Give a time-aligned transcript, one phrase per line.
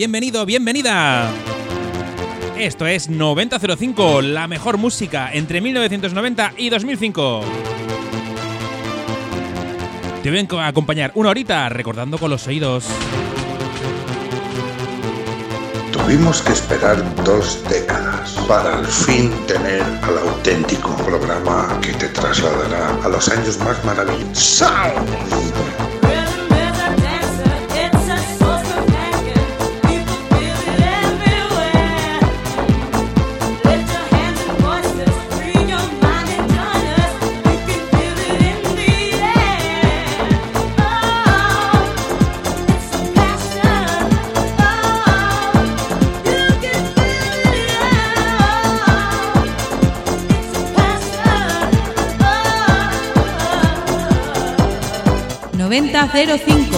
[0.00, 1.30] bienvenido, bienvenida.
[2.58, 7.42] Esto es 9005, la mejor música entre 1990 y 2005.
[10.22, 12.86] Te voy a acompañar una horita recordando con los oídos.
[15.92, 23.04] Tuvimos que esperar dos décadas para al fin tener al auténtico programa que te trasladará
[23.04, 24.66] a los años más maravillosos.
[55.70, 56.69] 9005.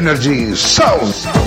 [0.00, 1.39] Energy Sound.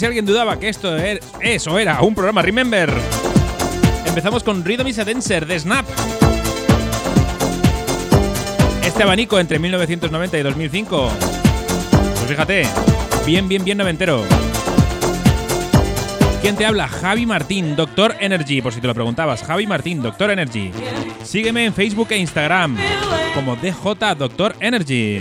[0.00, 2.90] Si alguien dudaba que esto er- es o era un programa Remember.
[4.06, 5.20] Empezamos con Rhythm is a de
[5.60, 5.84] Snap.
[8.82, 11.10] Este abanico entre 1990 y 2005.
[12.14, 12.62] Pues fíjate,
[13.26, 14.24] bien, bien, bien noventero.
[16.40, 16.88] ¿Quién te habla?
[16.88, 19.42] Javi Martín, Doctor Energy, por si te lo preguntabas.
[19.42, 20.70] Javi Martín, Doctor Energy.
[21.22, 22.78] Sígueme en Facebook e Instagram
[23.34, 25.20] como DJ Doctor Energy.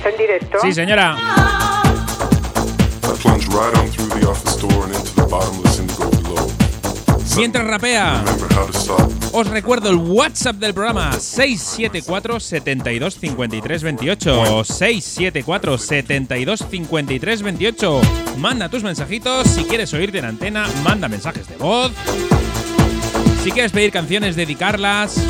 [0.00, 0.58] Está en directo?
[0.62, 1.16] Sí, señora.
[3.02, 6.50] I plunge right on through the office door and into the bottomless indigo below.
[7.36, 8.24] Mientras rapea.
[9.32, 18.00] Os recuerdo el WhatsApp del programa 674 72 53 28 674 72 53 28
[18.38, 21.92] Manda tus mensajitos, si quieres oírte en antena, manda mensajes de voz.
[23.44, 25.22] Si quieres pedir canciones, dedicarlas,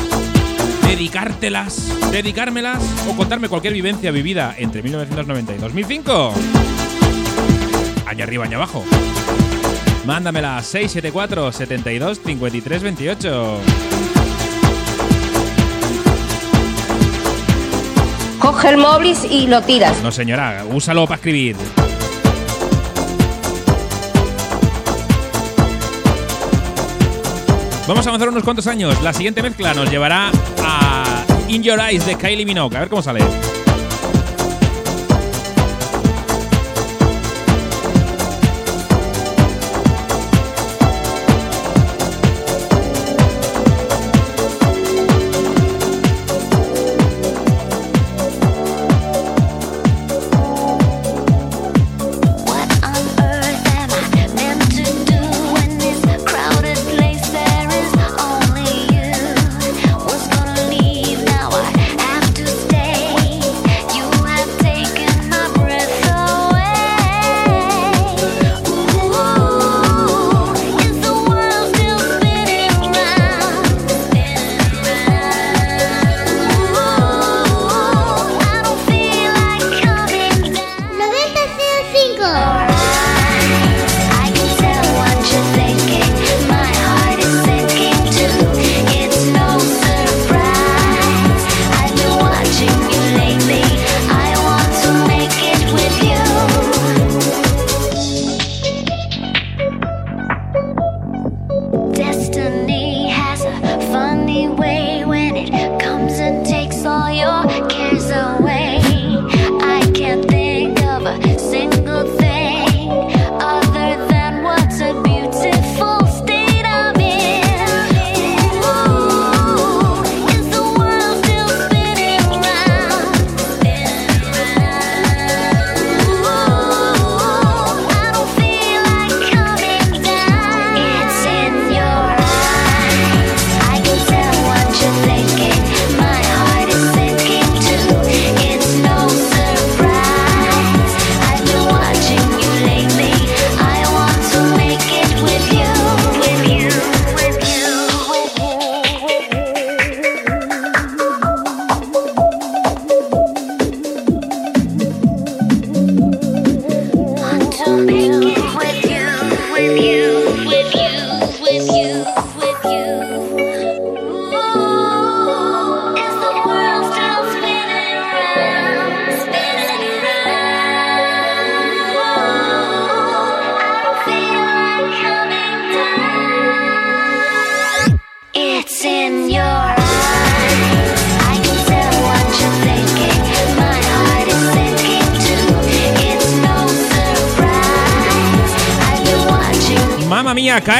[0.91, 6.33] dedicártelas, dedicármelas o contarme cualquier vivencia vivida entre 1990 y 2005.
[8.05, 8.83] Año arriba, año abajo.
[10.05, 13.57] Mándamela a 674 72 53 28.
[18.39, 20.03] Coge el móvil y lo tiras.
[20.03, 21.55] No, señora, úsalo para escribir.
[27.87, 29.01] Vamos a avanzar unos cuantos años.
[29.01, 30.31] La siguiente mezcla nos llevará
[30.63, 31.03] a
[31.47, 32.77] In Your Eyes de Kylie Minogue.
[32.77, 33.21] A ver cómo sale.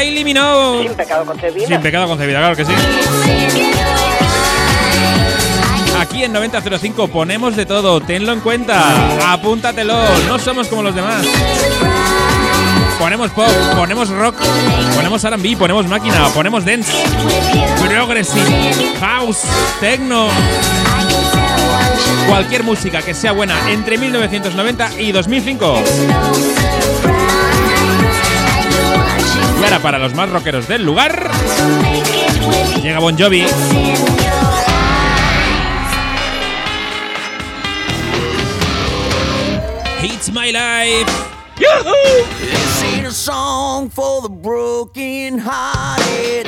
[0.01, 0.88] Kylie Minogue.
[0.88, 1.68] Sin pecado concebida.
[1.68, 2.74] Sin pecado concebida, claro que sí.
[6.00, 9.95] Aquí en 9005 ponemos de todo, tenlo en cuenta, apúntatelo,
[10.27, 11.24] no somos como los demás.
[12.98, 14.38] Ponemos pop, ponemos rock,
[14.95, 16.92] ponemos R&B, ponemos máquina, ponemos dance,
[17.88, 19.42] progressive, house,
[19.80, 20.30] techno,
[22.27, 25.83] cualquier música que sea buena entre 1990 y 2005.
[29.63, 31.29] Ahora para los más rockeros del lugar,
[32.81, 33.45] llega Bon Jovi.
[40.03, 41.31] It's my life.
[41.57, 46.47] This ain't a song for the broken hearted.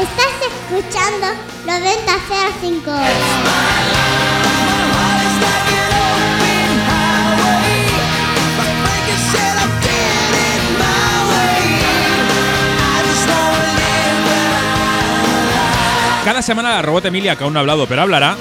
[0.00, 1.28] estás escuchando
[1.66, 2.90] 9005.
[16.24, 18.36] Cada semana la robot Emilia, que aún no ha hablado, pero hablará,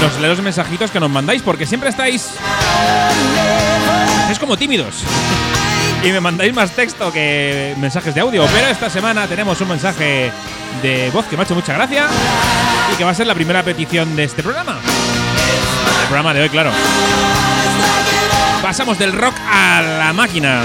[0.00, 2.30] nos lee los mensajitos que nos mandáis porque siempre estáis.
[4.28, 5.04] Es como tímidos.
[6.02, 8.44] Y me mandáis más texto que mensajes de audio.
[8.52, 10.32] Pero esta semana tenemos un mensaje
[10.82, 12.08] de voz que me ha hecho mucha gracia
[12.92, 14.78] y que va a ser la primera petición de este programa.
[16.02, 16.72] El programa de hoy, claro.
[18.60, 20.62] Pasamos del rock a la máquina.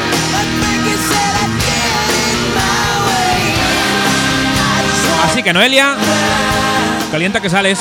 [5.38, 5.96] Así que Noelia,
[7.12, 7.80] calienta que sales.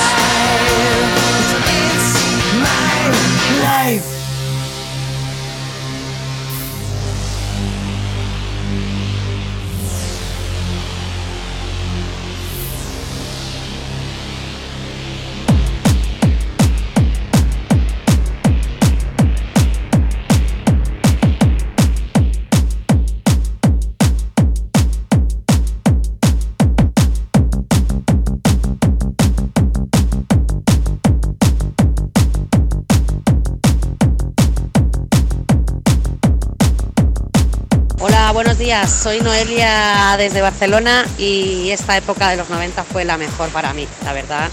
[38.67, 43.87] Soy Noelia desde Barcelona y esta época de los 90 fue la mejor para mí,
[44.03, 44.49] la verdad.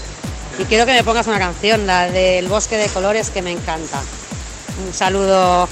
[0.57, 4.01] Y quiero que me pongas una canción, la del Bosque de Colores, que me encanta.
[4.87, 5.67] Un saludo.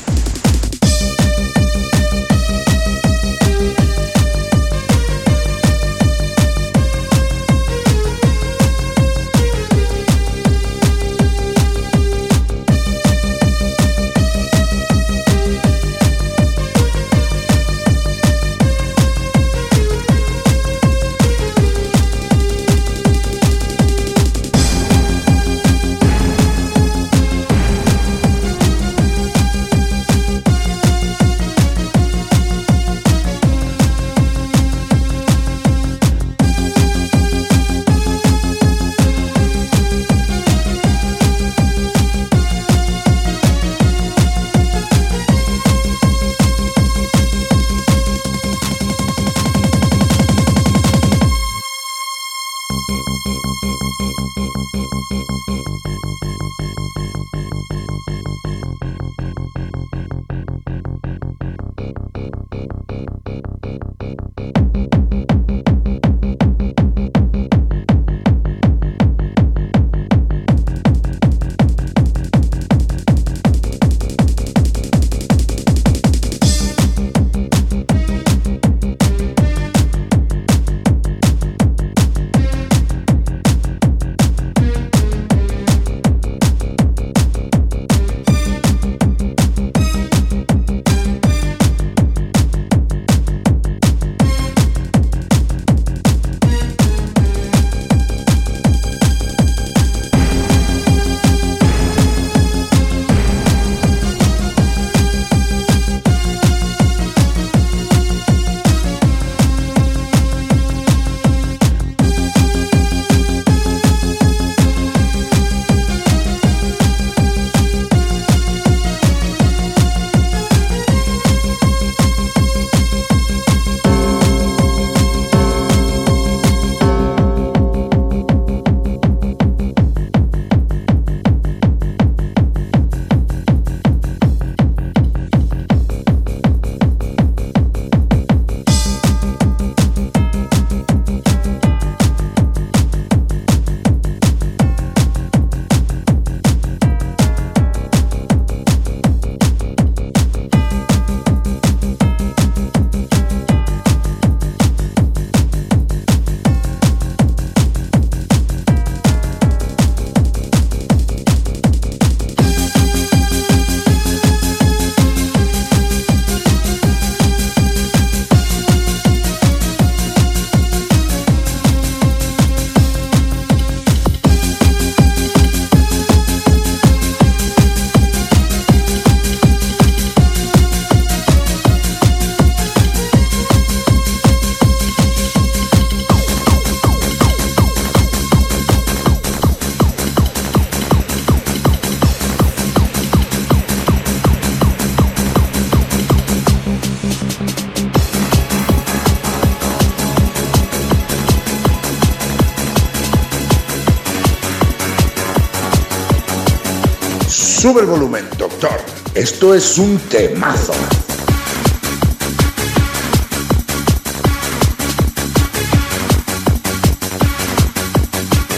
[207.74, 208.80] Sube el volumen, doctor.
[209.16, 210.74] Esto es un temazo.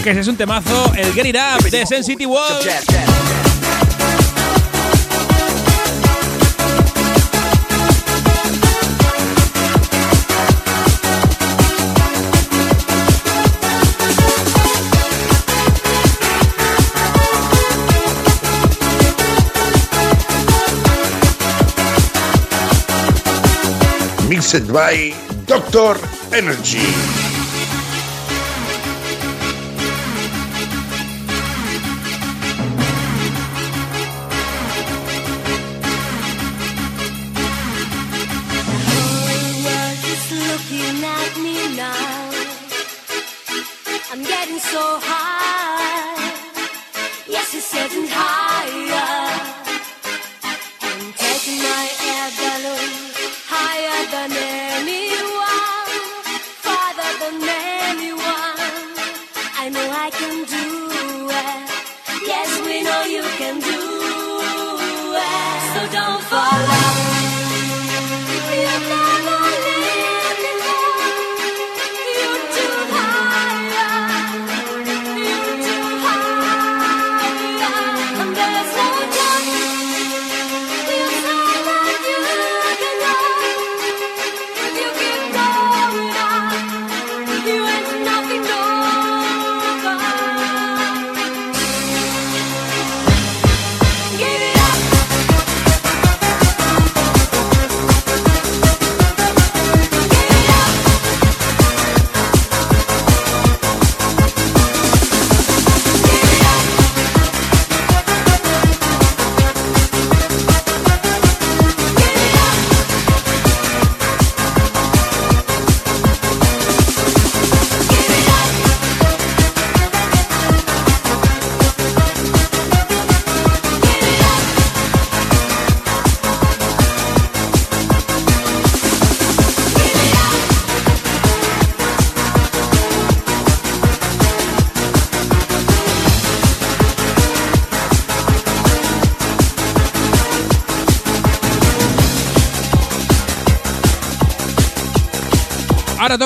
[0.03, 3.04] Que ese es un temazo, el Get It Up de Sensity World.
[24.53, 25.11] Mixed by
[25.47, 25.95] Doctor
[26.31, 26.77] Energy.
[40.05, 42.29] Just looking at me now.
[44.11, 46.21] I'm getting so high.
[47.27, 48.84] Yes, it's getting higher.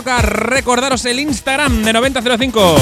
[0.10, 2.76] Toca recordaros el Instagram de 9005.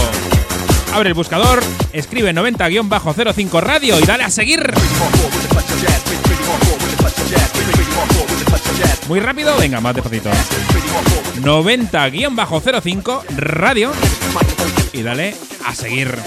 [0.94, 1.62] Abre el buscador,
[1.92, 4.74] escribe 90-05 radio y dale a seguir.
[9.10, 10.30] Muy rápido, venga, más despacito.
[11.42, 13.92] 90-05 radio
[14.94, 15.36] y dale
[15.66, 16.18] a seguir.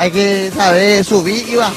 [0.00, 1.74] Hay que saber subir y bajar.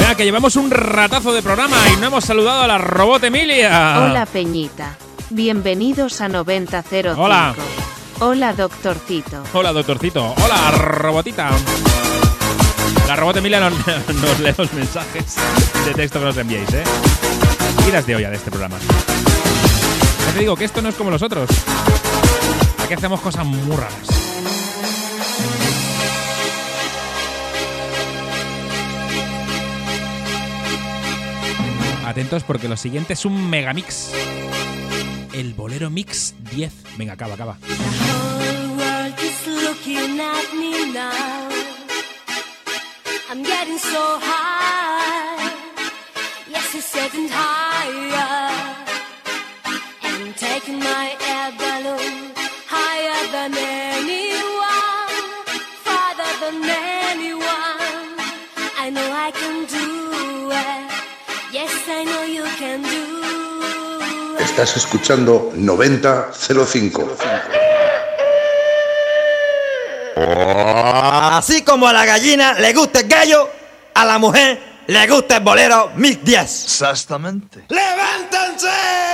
[0.00, 4.00] Vea que llevamos un ratazo de programa y no hemos saludado a la robot Emilia.
[4.04, 4.96] Hola Peñita.
[5.30, 7.14] Bienvenidos a 9005.
[7.16, 7.54] Hola.
[8.18, 9.44] Hola Doctorcito.
[9.52, 10.34] Hola, doctorcito.
[10.42, 11.50] Hola, robotita.
[13.06, 15.36] La robot Emilia nos, nos lee los mensajes
[15.84, 16.82] de texto que nos enviáis, ¿eh?
[17.84, 18.76] Tiras de olla de este programa.
[20.26, 21.48] Ya te digo que esto no es como los otros.
[22.84, 24.18] Aquí hacemos cosas muy raras.
[32.06, 34.12] Atentos porque lo siguiente es un megamix.
[35.32, 36.72] El bolero mix 10.
[36.96, 37.58] Venga, acaba, acaba.
[43.30, 44.57] I'm getting so high.
[46.98, 48.50] Getting higher.
[50.02, 52.34] And taking my air balloon
[52.66, 55.14] higher than anyone,
[55.86, 56.58] farther than
[57.12, 58.18] anyone.
[58.84, 60.90] I know I can do it.
[61.52, 63.04] Yes, I know you can do
[64.36, 64.42] it.
[64.42, 67.16] Estás escuchando 9005.
[70.16, 73.48] Así como a la gallina le gusta el gallo,
[73.94, 76.64] a la mujer le gusta el bolero Mix 10.
[76.64, 77.64] Exactamente.
[77.68, 79.07] ¡Levántense!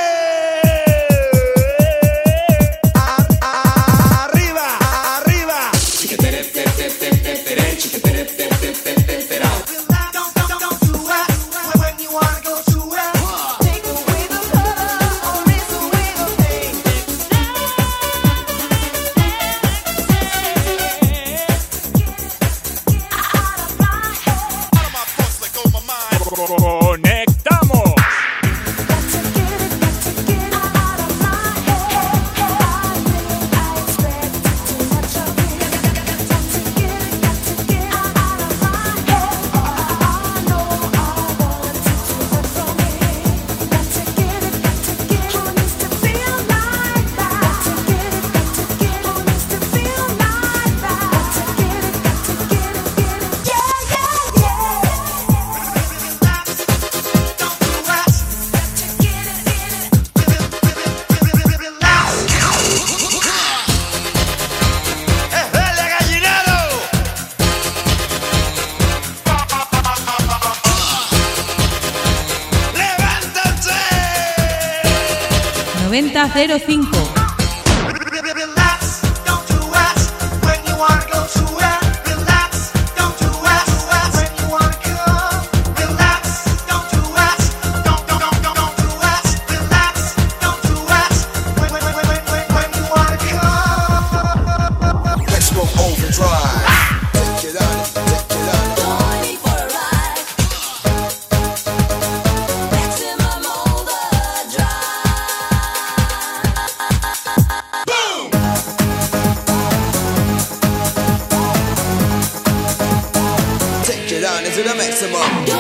[114.55, 115.54] to the maximum.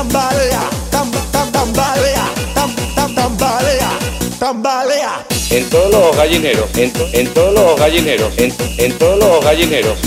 [0.00, 3.90] Tambalea, tam, tam, tambalea, tam, tam, tambalea,
[4.38, 5.12] tambalea.
[5.50, 9.98] En todos los gallineros, en, to- en todos los gallineros, en, en todos los gallineros.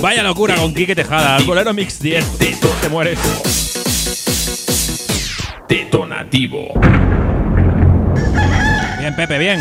[0.00, 1.36] Vaya locura con Quique Tejada.
[1.38, 2.24] El bolero Mix 10.
[2.80, 3.18] Te mueres.
[5.68, 6.72] Detonativo.
[8.98, 9.60] Bien, Pepe, bien.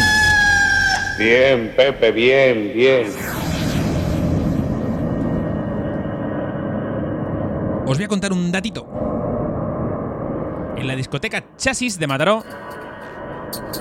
[1.19, 3.26] Bien, Pepe, bien, bien.
[7.87, 8.85] Os voy a contar un datito.
[10.75, 12.43] En la discoteca Chasis de Mataró,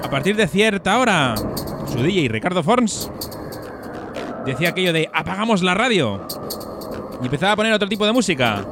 [0.00, 1.34] a partir de cierta hora,
[1.90, 3.10] su DJ Ricardo Forns
[4.44, 6.24] decía aquello de apagamos la radio
[7.20, 8.64] y empezaba a poner otro tipo de música.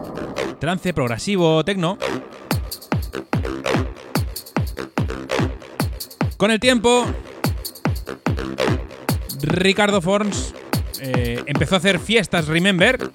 [0.61, 1.99] Trance, progresivo, tecno.
[6.37, 7.07] Con el tiempo,
[9.43, 10.55] Ricardo Forns
[11.01, 13.11] eh, empezó a hacer fiestas Remember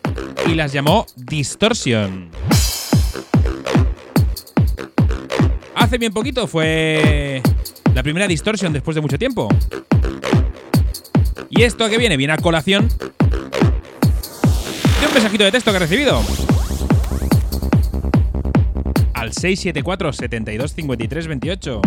[0.47, 2.29] y las llamó Distortion.
[5.75, 7.41] Hace bien poquito fue
[7.93, 9.49] la primera Distortion después de mucho tiempo.
[11.49, 12.17] ¿Y esto a qué viene?
[12.17, 12.95] Viene a colación de
[15.07, 16.21] un mensajito de texto que he recibido.
[19.13, 21.81] Al 674 72 53 28.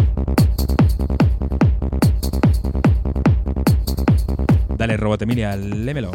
[4.76, 6.10] Dale, Robot Emilia, lémelo.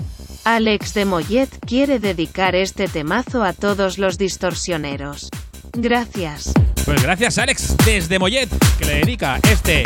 [0.48, 5.30] Alex de Mollet quiere dedicar este temazo a todos los distorsioneros.
[5.74, 6.54] Gracias.
[6.86, 8.48] Pues gracias, Alex, desde Mollet,
[8.80, 9.84] que le dedica este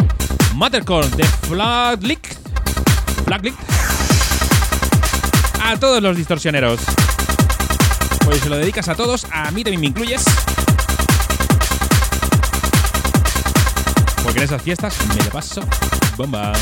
[0.54, 1.24] Mattercore de.
[1.24, 2.38] Flaglick.
[5.63, 6.80] A todos los distorsioneros.
[8.24, 10.24] Pues se lo dedicas a todos, a mí también me incluyes.
[14.24, 15.62] Porque en esas fiestas me lo paso
[16.15, 16.54] bomba.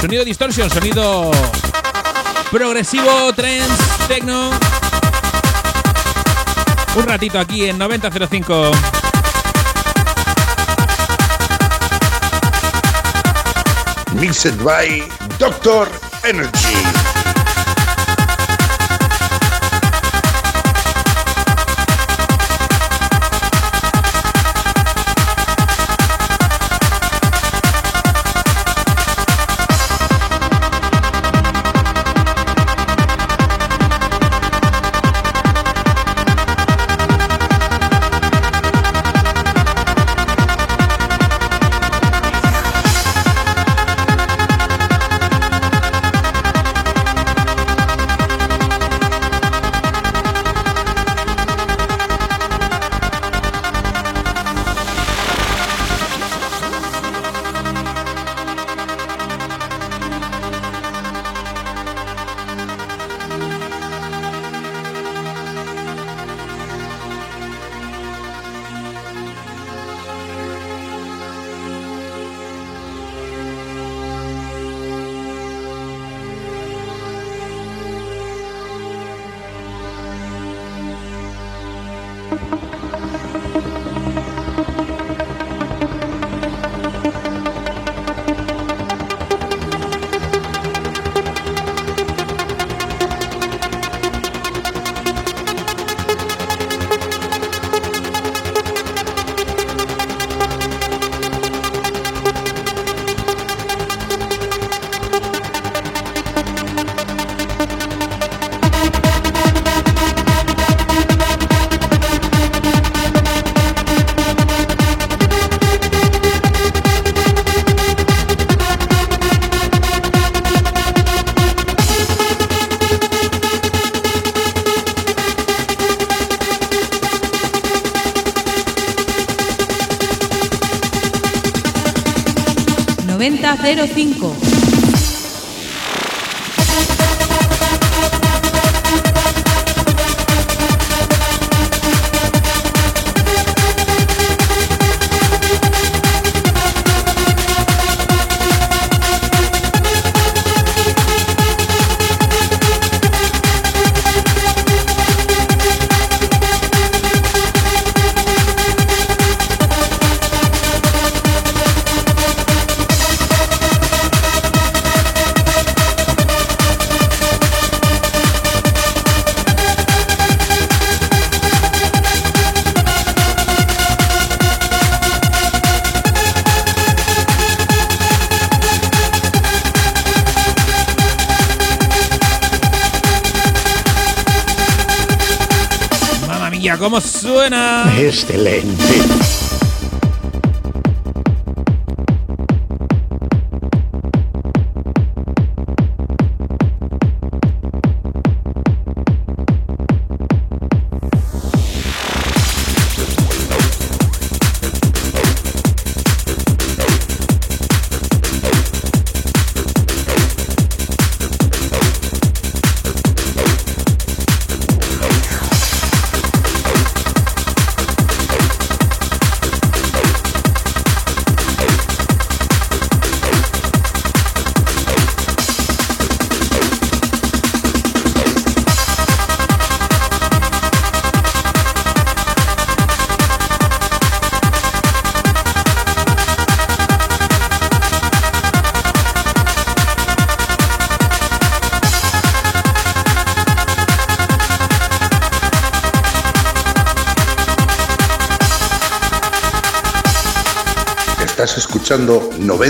[0.00, 1.32] Sonido distorsión, sonido
[2.52, 3.74] progresivo, trance,
[4.06, 4.50] techno.
[6.94, 8.70] Un ratito aquí en 9005.
[14.14, 15.02] Mixed by
[15.38, 15.88] Doctor
[16.22, 17.07] Energy.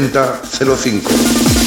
[0.01, 1.58] 9005.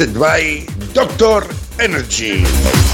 [0.00, 1.42] Mixed by Doctor
[1.78, 2.89] Energy.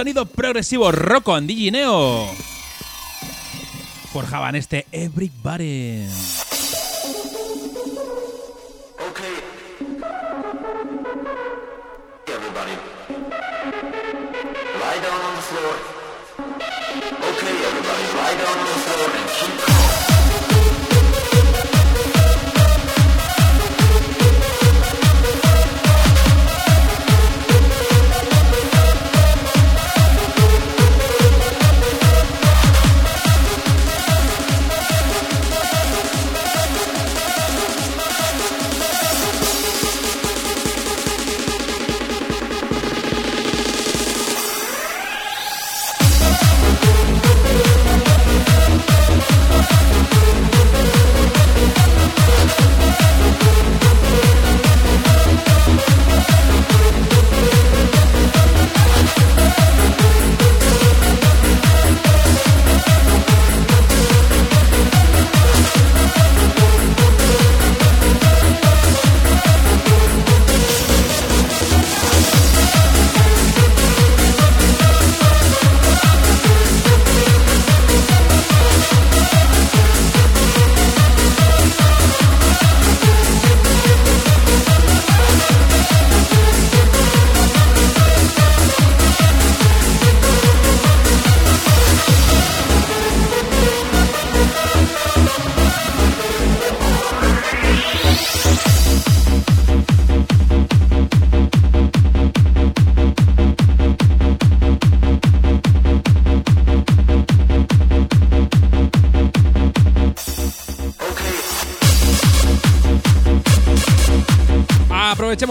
[0.00, 2.26] Sonido progresivo roco and Neo.
[4.10, 4.86] Forjaban este.
[4.92, 6.06] Everybody,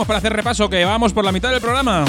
[0.10, 2.04] para hacer repaso que vamos por la mitad del programa.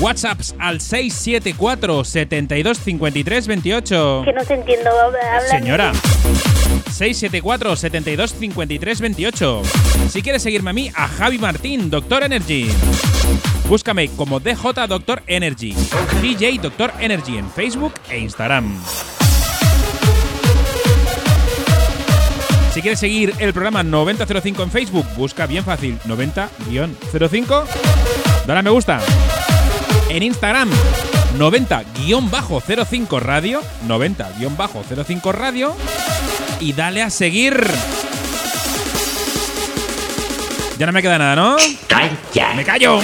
[0.00, 4.22] WhatsApps al 674 72 53 28.
[4.24, 5.48] Que no te entiendo, habla.
[5.48, 5.92] Señora.
[6.90, 9.62] 674 72 53 28.
[10.08, 12.68] Si quieres seguirme a mí, a Javi Martín, Doctor Energy.
[13.68, 15.72] Búscame como DJ Doctor Energy.
[16.20, 18.76] DJ Doctor Energy en Facebook e Instagram.
[22.76, 27.64] Si quieres seguir el programa 9005 en Facebook, busca bien fácil 90-05.
[28.46, 29.00] Dale a me gusta.
[30.10, 30.68] En Instagram
[31.38, 35.74] 90-05 radio, 90-05 radio
[36.60, 37.66] y dale a seguir.
[40.76, 41.56] Ya no me queda nada, ¿no?
[41.88, 42.52] ¡Calla!
[42.54, 43.00] ¡Me callo!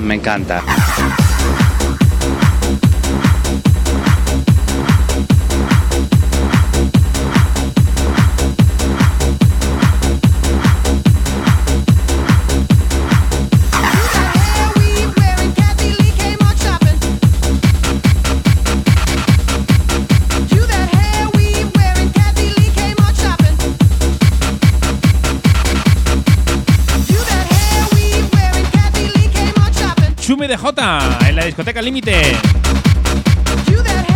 [0.00, 0.62] Me encanta.
[31.54, 32.20] Discoteca Límite.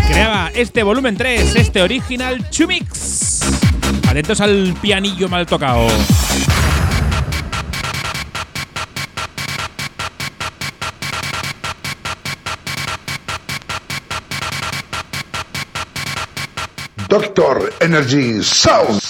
[0.09, 3.43] Creaba este volumen 3, este original Chumix.
[4.09, 5.87] Atentos al pianillo mal tocado.
[17.09, 19.01] Doctor Energy Sound.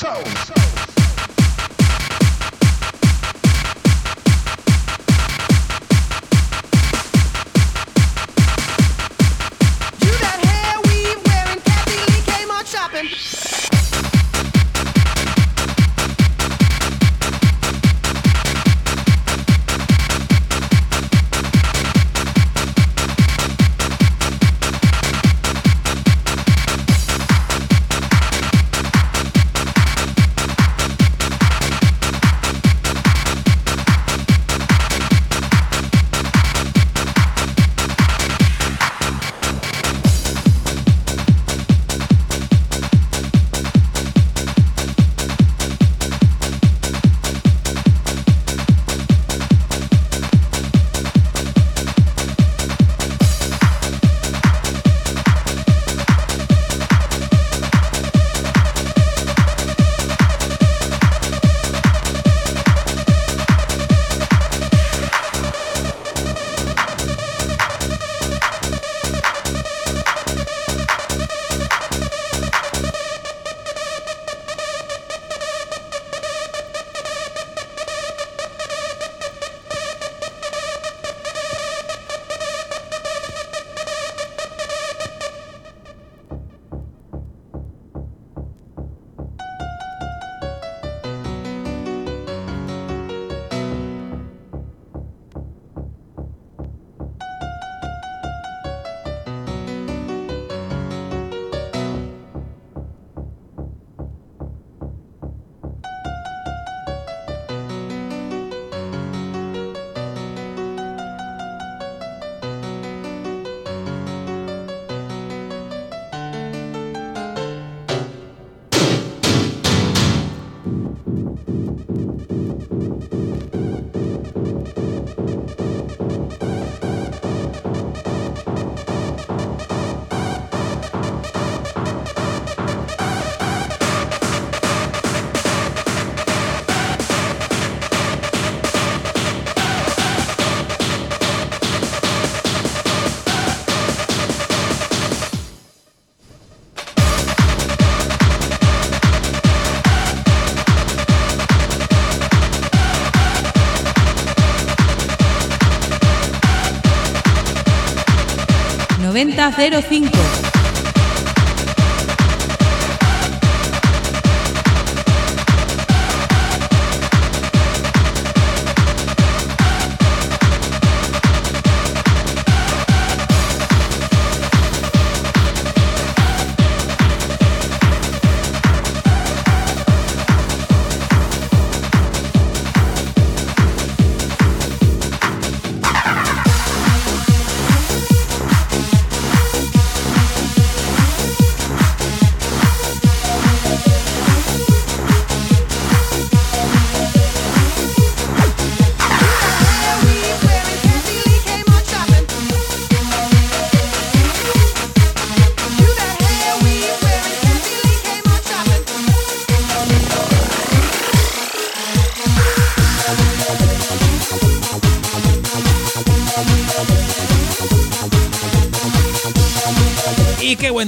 [159.25, 160.48] 9005.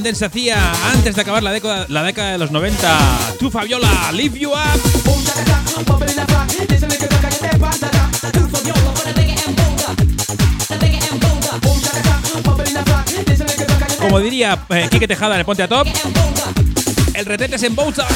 [0.01, 0.57] Se hacía
[0.93, 2.99] antes de acabar la década, la década de los 90.
[3.39, 4.57] Tú, Fabiola, Live You Up.
[14.01, 15.87] Como diría eh, Quique Tejada en Ponte a Top,
[17.15, 18.07] el retrete es en Bouza.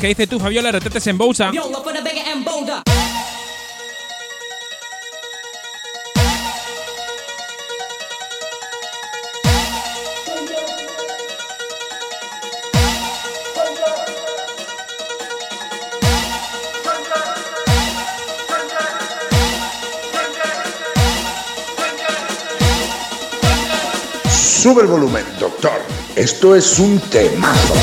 [0.00, 1.50] Que dice tú, Fabiola, retretes en Bouza.
[24.28, 25.80] Sube el volumen, doctor.
[26.16, 27.74] Esto es un temazo.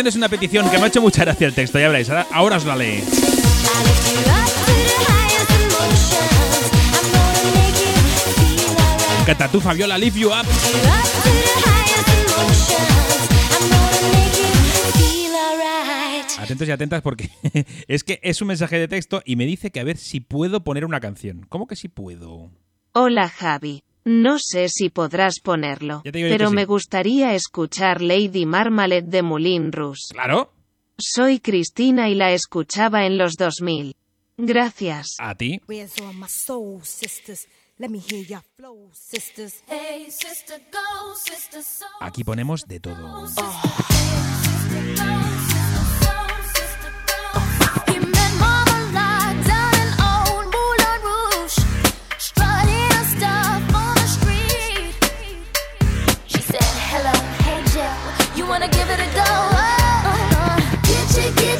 [0.00, 2.08] Es una petición que me ha hecho mucha gracia el texto, ya veréis.
[2.08, 2.86] Ahora, ahora os la lee.
[2.94, 3.06] I lift
[4.16, 6.52] you up to the highest emotions.
[7.10, 9.26] I'm gonna make you feel alright.
[9.26, 10.46] Canta tú, Fabiola, Live You Up.
[16.38, 17.30] Atentos y atentas porque
[17.88, 20.64] es que es un mensaje de texto y me dice que a ver si puedo
[20.64, 21.46] poner una canción.
[21.48, 22.50] ¿Cómo que si puedo?
[22.92, 23.84] Hola Javi.
[24.04, 26.54] No sé si podrás ponerlo, pero sí.
[26.54, 30.08] me gustaría escuchar Lady Marmalade de Moulin Rouge.
[30.10, 30.52] Claro,
[30.98, 33.94] Soy Cristina y la escuchaba en los 2000.
[34.36, 35.16] Gracias.
[35.18, 35.60] a ti.
[35.68, 37.46] All my soul sisters?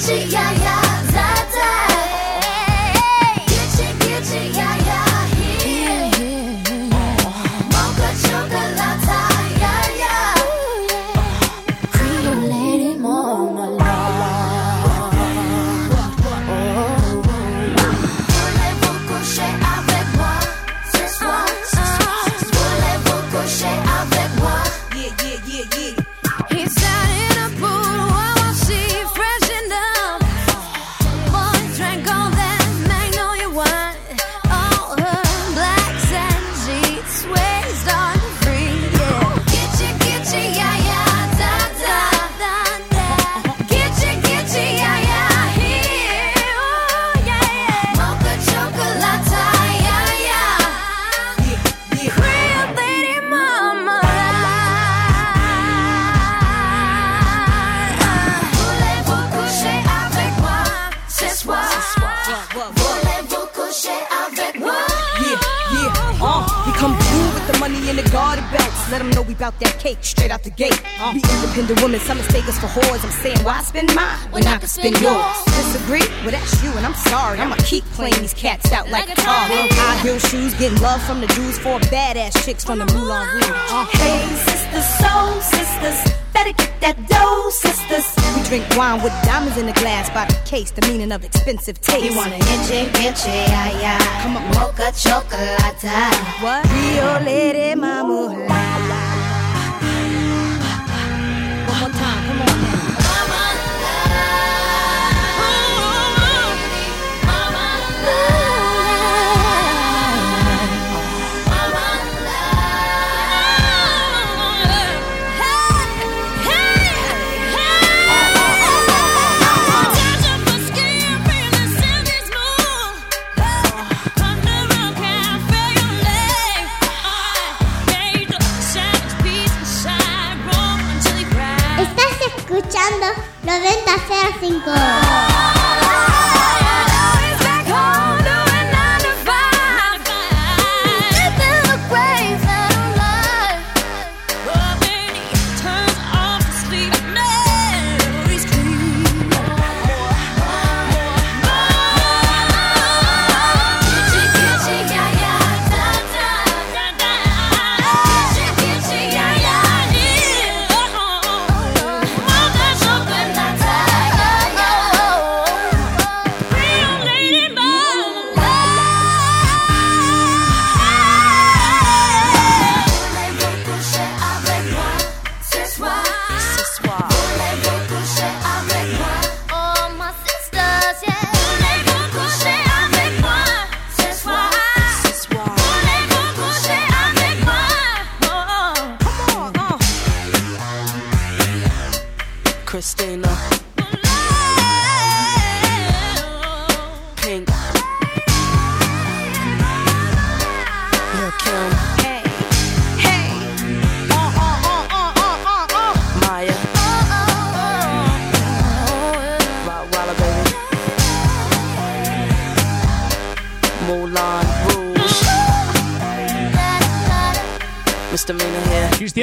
[0.02, 0.61] 是压抑。
[74.82, 75.36] When yours.
[75.46, 76.06] Disagree?
[76.22, 77.38] Well, that's you, and I'm sorry.
[77.38, 79.46] I'ma keep playing these cats out like a car.
[79.48, 83.48] High heel shoes, getting love from the dudes, for badass chicks from the Moulin Rouge.
[83.70, 85.98] Uh, Hey, sisters, soul sisters,
[86.32, 88.06] better get that dough, sisters.
[88.36, 91.80] we drink wine with diamonds in the glass by the case, the meaning of expensive
[91.80, 92.04] taste.
[92.04, 94.22] You wanna itchy, itchy, yeah, yeah.
[94.22, 95.82] Come on, Mocha chocolate.
[96.42, 96.64] What?
[96.72, 98.34] Rio Lady Mama.
[101.68, 102.81] One more time, come on now.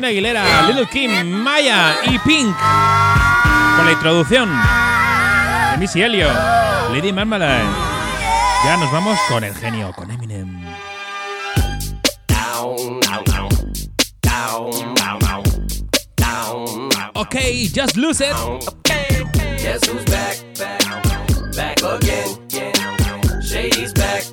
[0.10, 2.55] Aguilera, Little Kim, Maya y Pink.
[3.76, 4.49] Con la introducción
[5.72, 6.34] de Missy Elliott,
[6.91, 7.64] Lady Marmalade.
[8.66, 10.66] Ya nos vamos con el genio, con Eminem.
[17.14, 17.36] Ok,
[17.72, 18.34] just lose it.
[18.34, 20.82] Who's back, back,
[21.55, 22.39] back again.
[23.41, 24.24] Shady's back,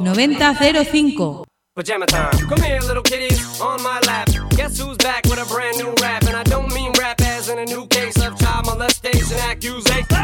[0.00, 1.44] 9005.
[1.74, 2.32] Pajama time.
[2.48, 4.28] Come here, little kitties, on my lap.
[4.50, 6.22] Guess who's back with a brand new rap?
[6.24, 10.16] And I don't mean rap as in a new case of child molestation accusation.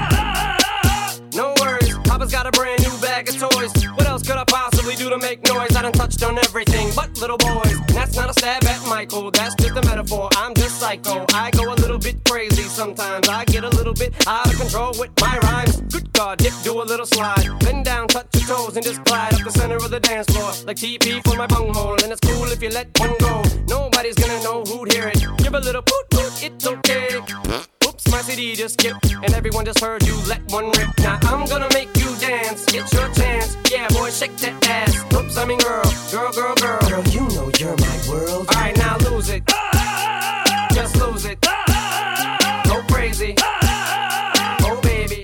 [1.34, 3.72] No worries, Papa's got a brand new bag of toys.
[3.96, 5.74] What else could I possibly do to make noise?
[5.74, 7.72] I done touched on everything but little boys.
[7.72, 10.28] And that's not a stab at Michael, that's just a metaphor.
[10.36, 11.24] I'm just psycho.
[11.32, 12.51] I go a little bit crazy
[12.82, 13.28] sometimes.
[13.28, 15.80] I get a little bit out of control with my rhymes.
[15.92, 17.46] Good God, dip, do a little slide.
[17.60, 20.50] Bend down, touch your toes, and just glide up the center of the dance floor.
[20.66, 21.96] Like TP for my bunghole.
[22.02, 23.42] And it's cool if you let one go.
[23.68, 25.20] Nobody's gonna know who'd hear it.
[25.38, 27.06] Give a little poot poot, it's okay.
[27.86, 30.90] Oops, my CD just skipped, and everyone just heard you let one rip.
[30.98, 33.56] Now I'm gonna make you dance, it's your chance.
[33.70, 34.92] Yeah, boy, shake that ass.
[35.14, 36.80] Oops, I mean girl, girl, girl, girl.
[36.88, 38.48] Girl, you know you're my world.
[38.48, 39.51] Alright, now lose it.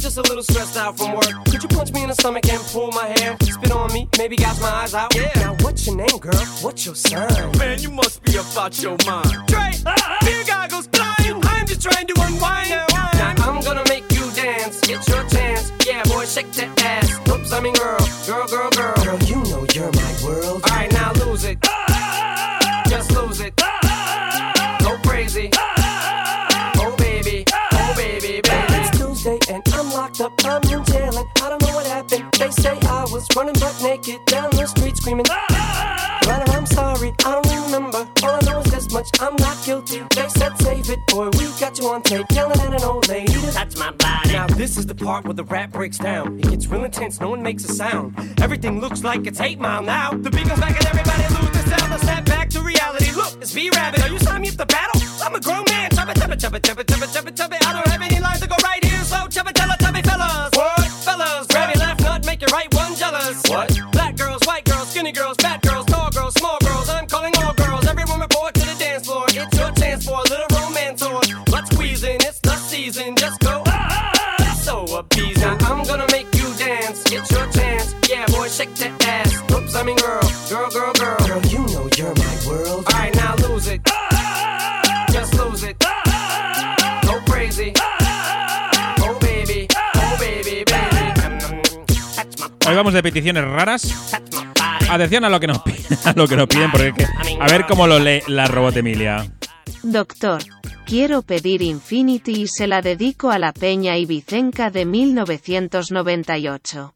[0.00, 1.44] just a little stressed out from work.
[1.46, 3.36] Could you punch me in the stomach and pull my hair?
[3.42, 5.14] Spit on me, maybe gouge my eyes out.
[5.14, 5.30] Yeah.
[5.36, 6.44] Now what's your name, girl?
[6.62, 7.28] What's your sign?
[7.58, 9.30] Man, you must be about your mind.
[9.46, 10.26] Dre, uh-huh.
[10.26, 11.44] beer goggles flying.
[11.44, 12.70] I'm just trying to unwind.
[12.70, 12.89] Now
[45.24, 46.38] where the rap breaks down.
[46.38, 48.14] It gets real intense, no one makes a sound.
[48.40, 50.10] Everything looks like it's 8 mile now.
[50.10, 51.90] The beat comes back and everybody lose the sound.
[51.90, 53.12] Let's snap back to reality.
[53.12, 54.02] Look, it's V-Rabbit.
[54.02, 55.00] Are you signing me up to battle?
[55.22, 55.90] I'm a grown man.
[55.90, 56.79] Chubba, chubba, chubba, chubba,
[93.02, 94.12] de peticiones raras.
[94.90, 95.74] Atención a lo que nos, pi-
[96.04, 97.06] a lo que nos piden, porque es que-
[97.40, 99.26] a ver cómo lo lee la robot Emilia.
[99.82, 100.42] Doctor,
[100.84, 106.94] quiero pedir Infinity y se la dedico a la Peña Ibicenca de 1998.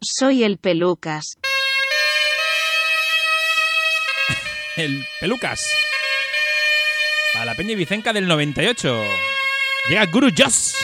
[0.00, 1.36] Soy el Pelucas.
[4.76, 5.70] El Pelucas.
[7.34, 9.04] Para la Peña Vicenca del 98.
[9.88, 10.74] Llega Guru Joss.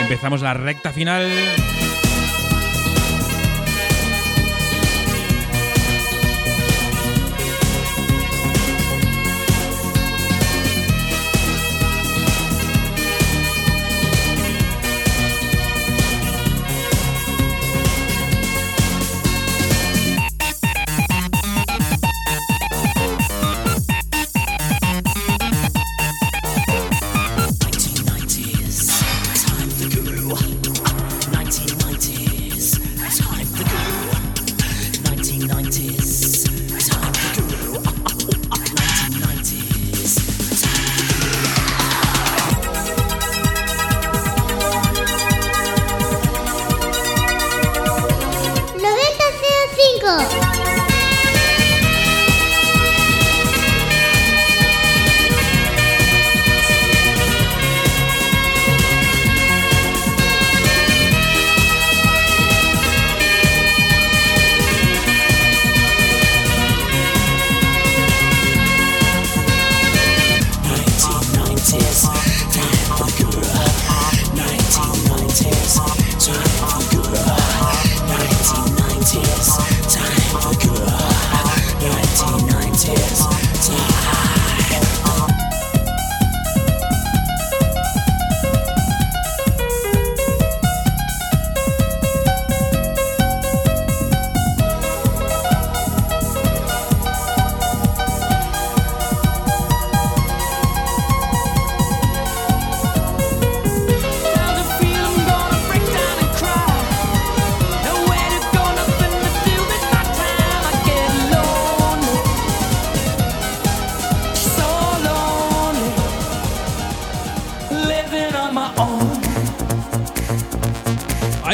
[0.00, 1.30] Empezamos la recta final.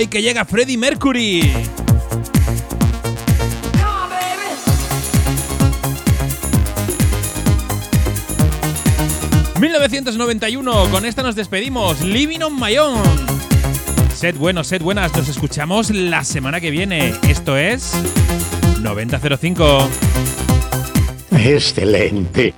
[0.08, 1.52] Que llega Freddie Mercury.
[9.60, 12.00] ...1991, con esta nos despedimos...
[12.00, 13.02] ...Living on my own...
[14.14, 15.14] ...sed buenos, sed buenas...
[15.14, 17.12] ...nos escuchamos la semana que viene...
[17.28, 17.92] ...esto es...
[18.82, 19.86] ...9005...
[21.32, 22.54] ...excelente...